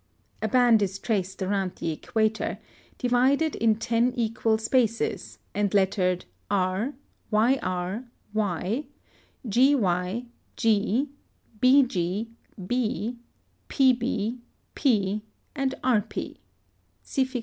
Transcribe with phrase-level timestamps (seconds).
[0.39, 2.57] (112) A band is traced around the equator,
[2.97, 6.95] divided in ten equal spaces, and lettered R,
[7.31, 8.87] YR, Y,
[9.47, 10.25] GY,
[10.55, 11.09] G,
[11.59, 12.29] BG,
[12.65, 13.19] B,
[13.69, 14.39] PB,
[14.73, 15.21] P,
[15.55, 16.37] and RP
[17.03, 17.39] (see Fig.